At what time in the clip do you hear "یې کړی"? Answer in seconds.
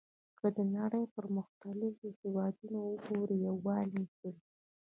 4.03-4.41